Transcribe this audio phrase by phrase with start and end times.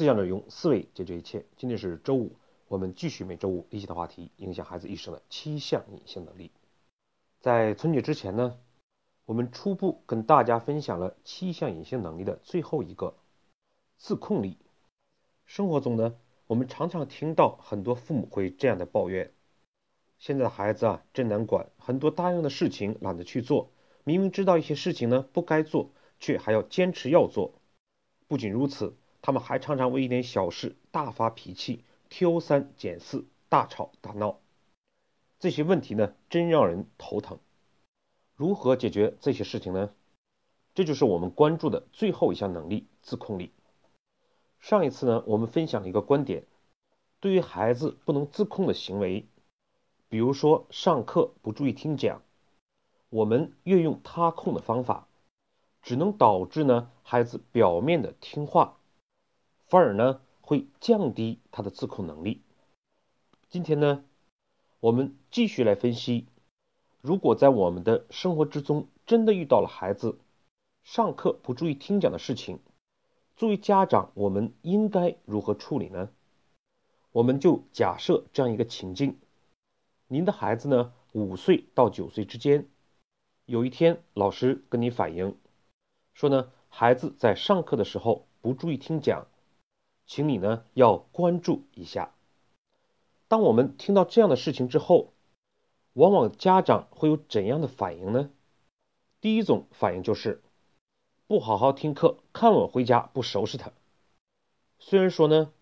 [0.00, 1.44] 思想者用思维解决一切。
[1.58, 2.34] 今天是周五，
[2.68, 6.52] 我们继续每周五一起的话题：影响孩子一生的七项隐性能力。
[7.38, 8.58] 在春节之前呢，
[9.26, 13.14] 我们初步跟大家分享了七项隐性能力的最后一个
[13.98, 14.56] 自控力。
[15.44, 19.30] 生活中呢，我们常常听到很多父母会这样的抱怨：
[20.18, 23.70] 现在的孩子啊，真难管，很多答应的事情懒得去做，
[24.04, 27.52] 明明知道一些事情呢不该做，却还要坚持要做。
[28.28, 34.38] 不仅如此，他们还常常为一点小事大发脾气，挑三拣四，大吵大闹。
[35.38, 37.38] 这些问题呢，真让人头疼。
[38.34, 39.90] 如何解决这些事情呢？
[40.74, 43.52] 这就是我们关注的最后一项能力——自控力。
[44.60, 46.44] 上一次呢，我们分享了一个观点：
[47.20, 49.26] 对于孩子不能自控的行为，
[50.08, 52.22] 比如说上课不注意听讲，
[53.08, 55.06] 我们越用他控的方法。
[55.82, 58.76] 只能导致呢孩子表面的听话，
[59.70, 62.42] 反而呢会降低他的自控能力。
[63.48, 64.04] 今天呢，
[64.80, 66.26] 我们继续来分析，
[67.00, 70.18] 如果在我们的生活之中真的遇到了孩子
[70.82, 72.58] 上课不注意听讲的事情，
[73.36, 76.10] 作为家长，我们应该如何处理呢？
[77.12, 79.18] 我们就假设这样一个情境：
[80.08, 82.68] 您的孩子呢五岁到九岁之间，
[83.46, 85.36] 有一天老师跟你反映。
[86.12, 89.26] 说呢，孩子在上课的时候不注意听讲，
[90.10, 92.12] 请你呢要关注一下。
[93.28, 95.12] 当我们听到这样的事情之后，
[95.92, 98.28] 往往家长会有怎样的反应呢？
[99.20, 100.42] 第一种反应就是
[101.28, 103.70] 不好好听课，看我回家不收拾他。
[104.80, 105.52] 虽然说呢，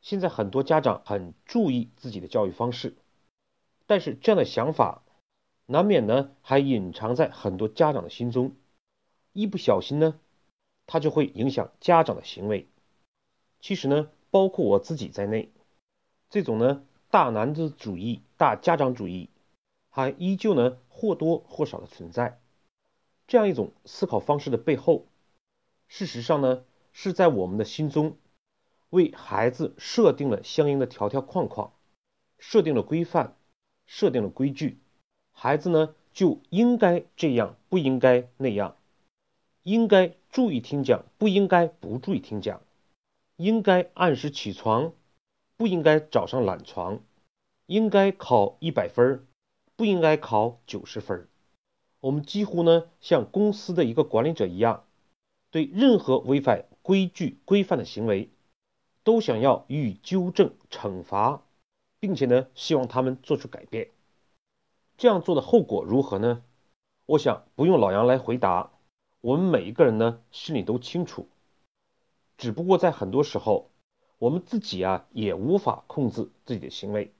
[0.00, 2.94] 现在很多家长很注意自己的教育方式，
[3.86, 5.02] 但是这样的想法
[5.66, 8.54] 难免呢还隐藏在很多家长的心中。
[9.32, 10.20] 一不小心呢，
[10.86, 12.68] 他就会影响家长的行为。
[13.62, 15.48] 其实呢，包括我自己在内，
[16.28, 19.30] 这种呢大男子主义、大家长主义，
[19.88, 22.40] 还依旧呢或多或少的存在。
[23.28, 25.06] 这样一种思考方式的背后，
[25.86, 28.16] 事实上呢是在我们的心中
[28.90, 31.72] 为孩子设定了相应的条条框框，
[32.38, 33.36] 设定了规范，
[33.86, 34.80] 设定了规矩。
[35.30, 38.76] 孩子呢就应该这样，不应该那样。
[39.62, 42.58] 应该注意听讲，不应该不注意听讲；
[43.42, 44.92] 应该按时起床，
[45.56, 46.98] 不应该早上懒床；
[47.66, 49.26] 应该考一百分，
[49.74, 51.26] 不应该考九十分。
[51.98, 54.84] 我们几乎呢像公司的一个管理者一样，
[55.50, 58.30] 对任何违反规矩规范的行为，
[59.02, 61.42] 都想要予以纠正惩罚，
[61.98, 63.88] 并且呢希望他们做出改变。
[64.96, 66.44] 这样做的后果如何呢？
[67.06, 68.70] 我想不用老杨来回答。
[69.20, 71.26] 我们每一个人呢，心里都清楚，
[72.42, 73.70] 只不过在很多时候，
[74.18, 77.12] 我们自己啊也无法控制自己的行为，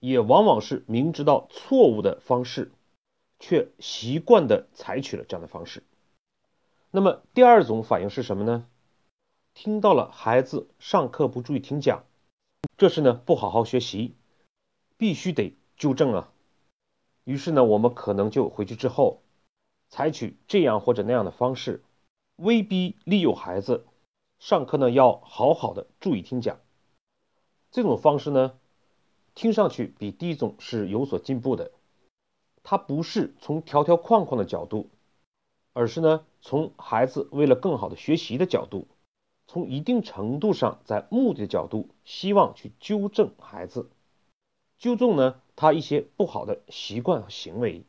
[0.00, 2.72] 也往往是明知道错误的方式，
[3.38, 5.84] 却习惯的采取了这样的方式。
[6.90, 8.66] 那么第二种反应是什么呢？
[9.54, 12.02] 听到了孩子上课不注意听讲，
[12.76, 14.16] 这是呢不好好学习，
[14.96, 16.32] 必须得纠正啊。
[17.22, 19.22] 于是呢，我们可能就回去之后。
[19.88, 21.84] 采取这样或者那样的方式，
[22.34, 23.86] 威逼利诱孩子
[24.38, 26.60] 上课呢，要好好的注意听讲。
[27.72, 28.52] 这种方式呢，
[29.34, 31.72] 听上去比第一种是有所进步的。
[32.62, 34.90] 它不是从条条框框的角度，
[35.72, 38.86] 而是呢，从孩子为了更好的学习的角度，
[39.48, 43.90] 从一定程度上在目的的角度，希望去纠正孩子，
[44.78, 47.84] 纠正呢他一些不好的习惯和行为。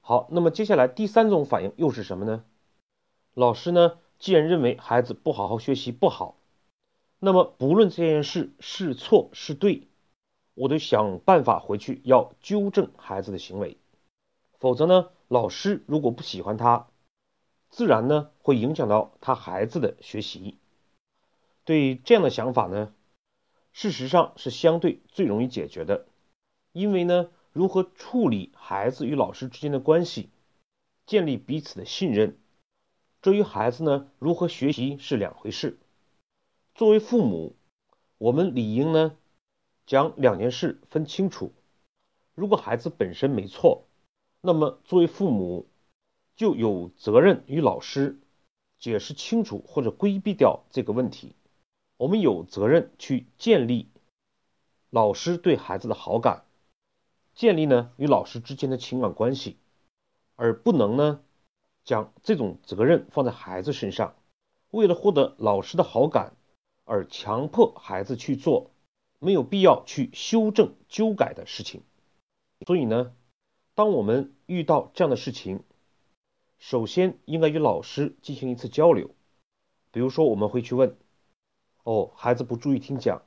[0.00, 2.44] 好，那么接下来第三种反应又是什么呢？
[3.34, 6.36] 老师呢，既然认为孩子不好好学习不好，
[7.18, 9.88] 那么不论这件事是错是对，
[10.54, 13.78] 我都想办法回去要纠正孩子的行为。
[14.60, 16.86] 否则呢，老师如果不喜欢他，
[17.70, 20.56] 自然呢会影响到他孩子的学习。
[21.64, 22.94] 对这样的想法呢，
[23.72, 26.06] 事实上是相对最容易解决的，
[26.72, 27.30] 因为呢。
[27.52, 30.28] 如何处理孩子与老师之间的关系，
[31.04, 32.38] 建立彼此的信任，
[33.22, 35.78] 这与孩子呢如何学习是两回事。
[36.74, 37.54] 作为父母，
[38.16, 39.16] 我们理应呢
[39.84, 41.52] 将两件事分清楚。
[42.34, 43.84] 如果孩子本身没错，
[44.40, 45.68] 那么作为父母
[46.34, 48.18] 就有责任与老师
[48.78, 51.34] 解释清楚或者规避掉这个问题。
[51.98, 53.90] 我们有责任去建立
[54.88, 56.46] 老师对孩子的好感。
[57.34, 59.58] 建立呢与老师之间的情感关系，
[60.36, 61.22] 而不能呢
[61.84, 64.14] 将这种责任放在孩子身上，
[64.70, 66.36] 为了获得老师的好感
[66.84, 68.70] 而强迫孩子去做
[69.18, 71.82] 没有必要去修正纠改的事情。
[72.66, 73.14] 所以呢，
[73.74, 75.62] 当我们遇到这样的事情，
[76.58, 79.10] 首先应该与老师进行一次交流。
[79.92, 80.96] 比如说，我们会去问
[81.84, 83.22] ：“哦，孩子不注意听讲，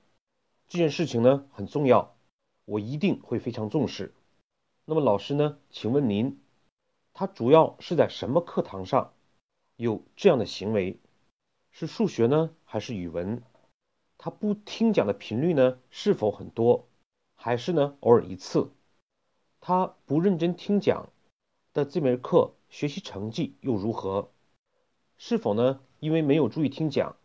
[0.68, 2.16] 这件事情呢很重要，
[2.66, 4.14] 我一定会非常重视。
[4.86, 6.40] 那么老师呢，请问您，
[7.14, 9.14] 他主要是在什么课堂上
[9.76, 11.00] 有这样的行为？
[11.72, 13.42] 是数学呢，还是语文？
[14.18, 16.88] 他不听讲的频率呢是否很多，
[17.36, 18.72] 还是呢偶尔一次？
[19.60, 21.10] 他不认真听讲
[21.74, 24.32] 的这门课学习成绩又如何？
[25.18, 27.16] 是否呢？”因为没有注意听讲，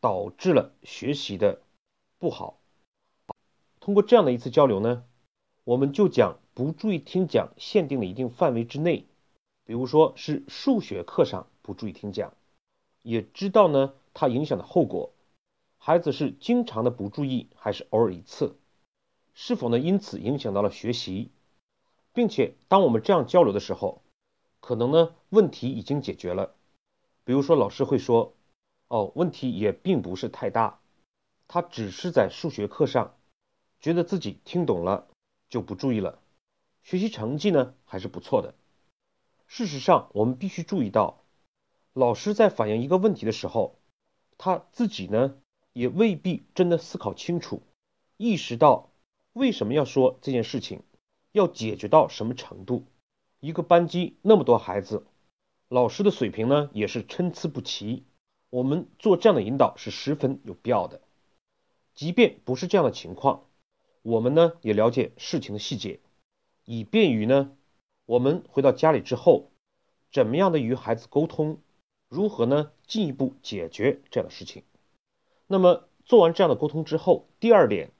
[0.00, 1.62] 导致了学习的
[2.18, 2.58] 不好。
[3.78, 5.04] 通过这样的一次交流呢，
[5.62, 9.06] 我们就讲不注意听讲限定了一定范围之内，
[9.70, 12.34] 比如说是数学课上不注意听讲，
[13.02, 15.12] 也知道呢它影响的后果。
[15.78, 18.56] 孩子是经常的不注意，还是偶尔一次？
[19.32, 21.30] 是否呢因此影响到了学习？
[22.12, 24.02] 并且当我们这样交流的时候，
[24.58, 26.56] 可能呢问题已经解决了。
[27.22, 28.34] 比如说，老师会说
[28.90, 30.80] ：“哦，问题也并不是太大，
[31.46, 33.14] 他只是在数学课上
[33.80, 35.06] 觉得自己听懂了
[35.48, 36.20] 就不注意了，
[36.82, 38.52] 学习成绩呢还是不错的。”
[39.52, 41.24] 事实上，我们必须注意到，
[41.92, 43.80] 老师在反映一个问题的时候，
[44.38, 45.34] 他自己呢
[45.72, 47.60] 也未必真的思考清楚，
[48.16, 48.92] 意识到
[49.32, 50.84] 为什么要说这件事情，
[51.32, 52.84] 要解决到什么程度。
[53.40, 55.04] 一个班级那么多孩子。
[55.68, 58.04] 老师的水平呢也是参差不齐，
[58.50, 61.00] 我们做这样的引导是十分有必要的。
[61.96, 63.48] 即便不是这样的情况，
[64.02, 65.98] 我们呢也了解事情的细节，
[66.64, 67.50] 以便于呢
[68.10, 69.52] 我们回到家里之后，
[70.10, 71.58] 怎么样的与孩子沟通，
[72.08, 74.64] 如何呢进一步解决这样的事情。
[75.46, 77.92] 那么做完这样的沟通之后，第二点，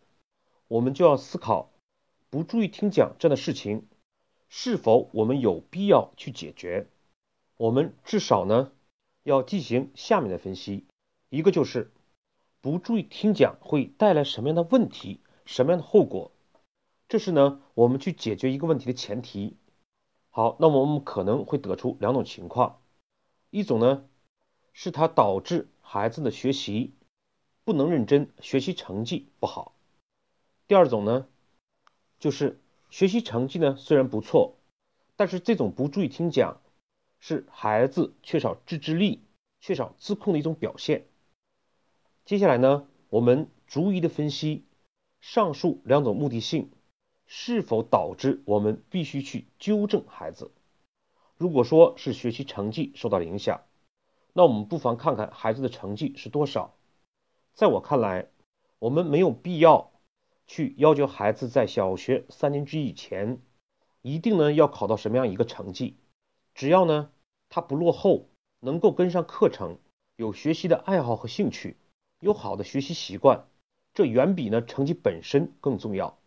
[0.66, 1.70] 我们就要思考
[2.28, 3.86] 不注意听讲这样的事情，
[4.48, 6.88] 是否我们有必要去解决。
[7.56, 8.72] 我们至少呢
[9.22, 10.86] 要进行下面的分析，
[11.28, 11.92] 一个就是
[12.60, 16.32] 不注意听讲会带来什么样的问题，什么样的后果，
[17.08, 19.56] 这是呢我们去解决一个问题的前提。
[20.30, 22.80] 好，那么我们可能会得出两种情况，
[23.50, 24.04] 一种呢
[24.72, 26.94] 是它导致孩子的学习
[27.64, 29.72] 不能认真，学习成绩不好；
[30.66, 31.26] 第二种呢
[32.18, 32.60] 就是
[32.90, 34.56] 学习成绩呢虽然不错，
[35.16, 36.60] 但是这种不注意听讲。
[37.22, 39.20] 是孩子缺少自制力、
[39.60, 41.04] 缺少自控的一种表现。
[42.24, 44.64] 接下来呢，我们逐一的分析
[45.20, 46.70] 上述两种目的性
[47.32, 50.50] 是否导致我们必须去纠正孩子。
[51.36, 53.62] 如果说是学习成绩受到了影响，
[54.32, 56.74] 那我们不妨看看孩子的成绩是多少。
[57.54, 58.26] 在我看来，
[58.80, 59.92] 我们没有必要
[60.48, 63.40] 去要求孩子在小学三年级以前
[64.02, 65.98] 一定呢要考到什么样一个成绩。
[66.52, 67.12] 只要呢，
[67.48, 68.26] 他不落后，
[68.58, 69.78] 能够跟上课程，
[70.16, 71.76] 有学习的爱好和兴趣，
[72.18, 73.46] 有好的学习习惯，
[73.94, 76.18] 这远比呢成绩本身更重要。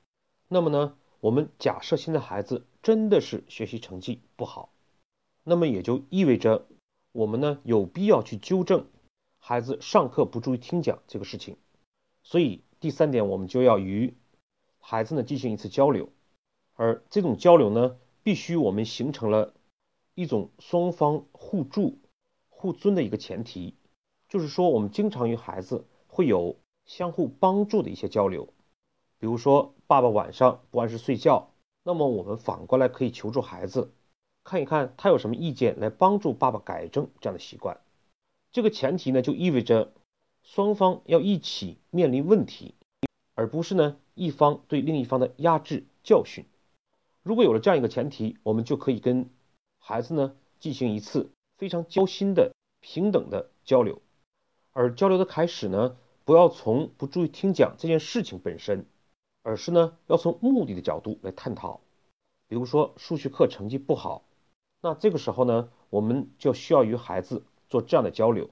[0.47, 4.73] 那么呢，我们假设现在孩子真的是学习成绩不好，
[5.43, 6.67] 那么也就意味着
[7.11, 8.87] 我们呢有必要去纠正
[9.39, 11.57] 孩子上课不注意听讲这个事情。
[12.21, 14.15] 所以第三点，我们就要与
[14.79, 16.09] 孩子呢进行一次交流，
[16.75, 19.53] 而这种交流呢，必须我们形成了。
[20.15, 21.97] 一种双方互助、
[22.47, 23.73] 互尊的一个前提，
[24.29, 28.53] 就是说，我们经常与孩子会有相互帮助的一些交流。
[29.23, 33.93] 比如说，爸爸晚上不按时睡觉，那么我们反过来可以求助孩子，
[34.43, 37.79] 看一看他有什么意见，来帮助爸爸改正这样的习惯。
[38.51, 39.93] 这个前提呢，就意味着
[40.41, 42.75] 双方要一起面临问题，
[43.33, 46.43] 而不是呢一方对另一方的压制教训。
[47.21, 49.29] 如果有了这样一个前提，我们就可以跟。
[49.79, 54.01] 孩子呢，进行一次非常交心的平等的交流，
[54.73, 58.85] 而交流的开始呢，不要从不注意听讲这件事情本身，
[59.43, 61.81] 而是呢，要从目的的角度来探讨。
[62.47, 64.23] 比如说数学课成绩不好，
[64.81, 68.49] 那这个时候呢，我们就需要与孩子做这样的交流：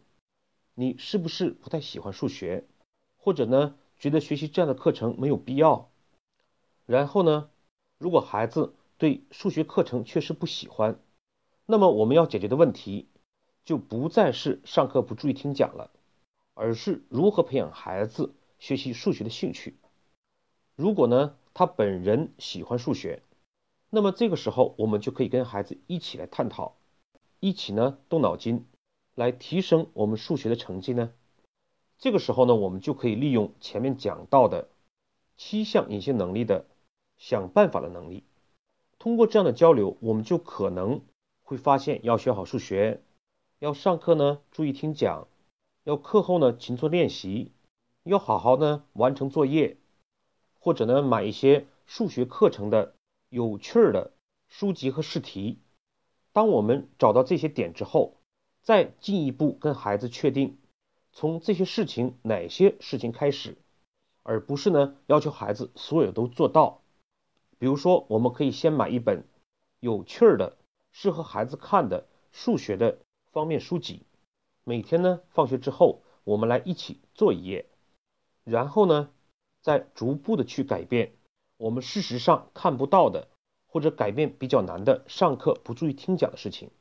[0.75, 2.65] 你是不是不太喜欢数学，
[3.17, 5.89] 或者呢，觉得学习这样的课程没有必要？
[6.86, 7.50] 然后呢，
[7.98, 11.00] 如果孩子对数学课程确实不喜欢，
[11.65, 13.07] 那么我们要解决的问题
[13.63, 15.91] 就不再是上课不注意听讲了，
[16.53, 19.75] 而是如何培养孩子学习数学的兴趣。
[20.75, 23.22] 如果呢他本人喜欢数学，
[23.90, 26.75] 那么这个时候我们就可以跟孩子一起来探讨，
[27.40, 28.66] 一起呢动脑筋，
[29.16, 31.12] 来提升我们数学的成绩呢。
[31.98, 34.70] 这个时候呢，我们就可以利用前面讲到的
[35.38, 36.66] 七项隐性能力的
[37.18, 38.24] 想办法的能力。
[38.98, 41.01] 通过这样的交流，我们就可能
[41.44, 43.01] 会发现，要学好数学，
[43.60, 45.28] 要上课呢注意听讲，
[45.84, 47.51] 要课后呢勤做练习，
[48.04, 49.78] 要好好呢完成作业，
[50.62, 52.94] 或者呢买一些数学课程的
[53.30, 54.13] 有趣儿的
[54.48, 55.60] 书籍和试题。
[56.32, 58.15] 当我们找到这些点之后，
[58.62, 60.60] 再进一步跟孩子确定
[61.12, 63.58] 从这些事情哪些事情开始，
[64.24, 66.84] 而不是呢要求孩子所有都做到。
[67.58, 69.25] 比如说，我们可以先买一本
[69.80, 70.58] 有趣儿的、
[70.91, 73.00] 适合孩子看的数学的
[73.32, 74.06] 方面书籍，
[74.63, 77.65] 每天呢放学之后，我们来一起做一页，
[78.44, 79.10] 然后呢，
[79.62, 81.13] 在逐步的去改变
[81.58, 83.27] 我们事实上看不到的
[83.68, 86.72] 或者改变比较难的上课不注意听讲的事情，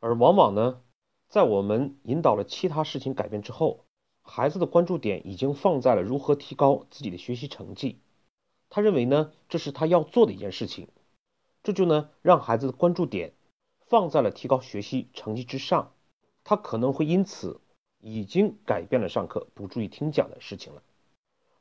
[0.00, 0.80] 而往往呢，
[1.28, 3.84] 在我们引导了其他事情改变之后，
[4.22, 8.00] 孩子的关注点已经放在了如何提高自己的学习成绩。
[8.70, 10.88] 他认为呢，这是他要做的一件事情，
[11.62, 13.34] 这就呢让孩子的关注点
[13.86, 15.92] 放在了提高学习成绩之上，
[16.42, 17.60] 他可能会因此
[18.00, 20.82] 已经改变了上课不注意听讲的事情了。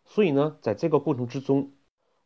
[0.06, 1.72] 所以呢，在这个过程之中，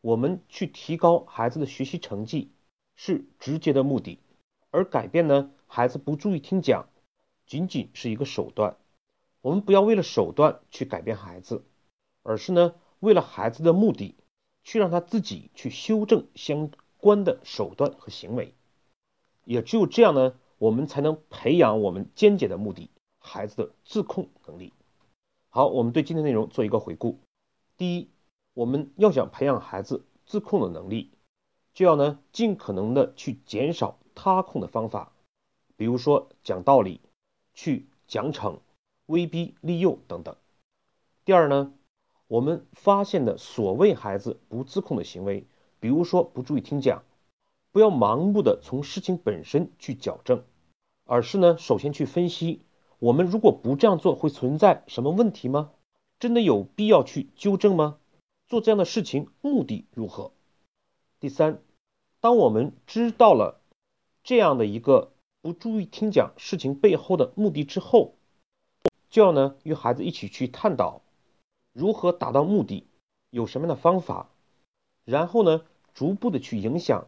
[0.01, 2.51] 我们去提高孩子的学习成绩
[2.95, 4.19] 是直接的目的，
[4.71, 6.89] 而改变呢孩子不注意听讲
[7.45, 8.77] 仅仅是一个手段。
[9.41, 11.63] 我们不要为了手段去改变孩子，
[12.23, 14.15] 而是呢为了孩子的目的。
[14.69, 18.53] 去让他自己去修正相关的手段和行为，
[19.45, 24.73] 也只有这样呢，我们才能培养我们间接的目的——孩子的自控能力。
[25.47, 27.17] 好，我们对今天内容做一个回顾。
[27.77, 28.09] 第一，
[28.53, 31.11] 我们要想培养孩子自控的能力，
[31.73, 35.13] 就要呢尽可能的去减少他控的方法，
[35.75, 36.99] 比如说讲道理、
[37.53, 38.59] 去奖惩、
[39.05, 40.35] 威逼利诱等等。
[41.23, 41.73] 第二呢。
[42.29, 45.47] 我们发现的所谓孩子不自控的行为，
[45.79, 47.03] 比如说不注意听讲，
[47.71, 50.43] 不要盲目的从事情本身去矫正，
[51.05, 52.63] 而是呢，首先去分析，
[52.99, 55.71] 我们如果不这样做会存在什么问题吗？
[56.19, 57.99] 真的有必要去纠正吗？
[58.47, 60.31] 做这样的事情目的如何？
[61.19, 61.61] 第三，
[62.19, 63.61] 当我们知道了
[64.23, 68.15] 这样的一个不注意听讲事情背后的目的之后，
[69.09, 71.01] 就要呢与孩子一起去探讨。
[71.73, 72.87] 如何达到目的？
[73.29, 74.29] 有什么样的方法？
[75.03, 77.07] 然后呢，逐步的去影响、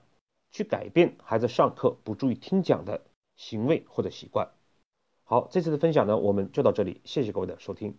[0.52, 3.02] 去改变孩子上课不注意听讲的
[3.36, 4.52] 行为或者习惯。
[5.24, 7.98] 好，这次的分享呢，我们就到这里，谢谢各位的收听。